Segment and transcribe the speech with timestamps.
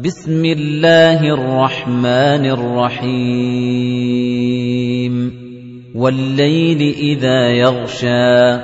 [0.00, 3.12] بِسْمِ اللَّهِ الرَّحْمَٰنِ الرَّحِيمِ.
[5.94, 8.60] وَاللَّيْلِ إِذَا يَغْشَىٰ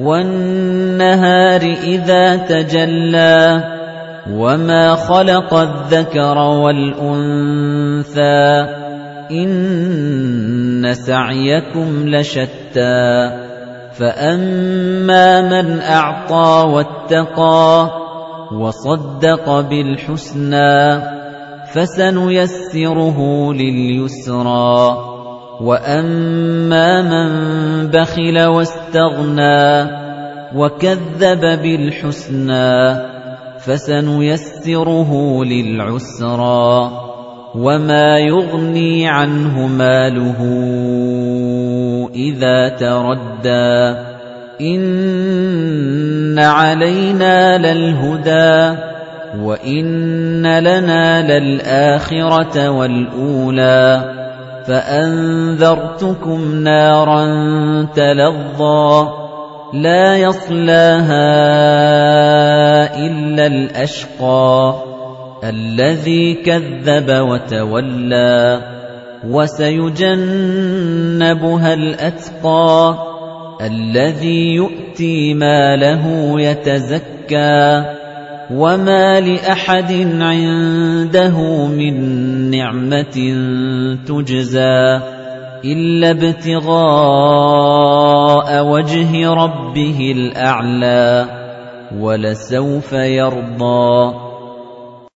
[0.00, 3.64] وَالنَّهَارِ إِذَا تَجَلَّىٰ
[4.30, 7.56] وَمَا خَلَقَ الذَّكَرَ وَالْأُنثَىٰ
[9.30, 13.32] إِنَّ سَعْيَكُمْ لَشَتَّىٰ.
[13.96, 18.07] فَأَمَّا مَنْ أَعْطَىٰ وَاتَّقَىٰ
[18.52, 21.02] وَصَدَّقَ بِالْحُسْنَىٰ
[21.74, 23.18] فَسَنُيَسِّرُهُ
[23.54, 24.96] لِلْيُسْرَىٰ
[25.60, 27.30] وَأَمَّا مَن
[27.90, 29.90] بَخِلَ وَاسْتَغْنَىٰ
[30.56, 32.96] وَكَذَّبَ بِالْحُسْنَىٰ
[33.60, 36.90] فَسَنُيَسِّرُهُ لِلْعُسْرَىٰ
[37.54, 40.40] وَمَا يُغْنِي عَنْهُ مَالُهُ
[42.14, 44.17] إِذَا تَرَدَّىٰ
[44.60, 48.76] إِنَّ عَلَيْنَا لَلْهُدَىٰ
[49.38, 54.14] وَإِنَّ لَنَا لَلْآخِرَةَ وَالْأُولَىٰ
[54.66, 57.24] فَأَنذَرْتُكُمْ نَارًا
[57.94, 59.08] تَلَظَّىٰ
[59.74, 61.28] لَا يَصْلَاهَا
[63.06, 64.74] إِلَّا الْأَشْقَى
[65.44, 68.60] الَّذِي كَذَّبَ وَتَوَلَّىٰ
[69.28, 70.14] وَسَيُجَنَّبُهَا
[71.74, 72.94] الْأَتْقَى
[73.60, 76.04] الَّذِي يُؤْتِي مَالَهُ
[76.40, 77.84] يَتَزَكَّىٰ
[78.54, 79.92] وَمَا لِأَحَدٍ
[80.22, 81.94] عِندَهُ مِن
[82.50, 83.16] نِّعْمَةٍ
[84.06, 85.00] تُجْزَىٰ
[85.64, 86.68] إِلَّا ابْتِغَاءَ
[88.66, 91.26] وَجْهِ رَبِّهِ الْأَعْلَىٰ
[91.98, 94.27] وَلَسَوْفَ يَرْضَىٰ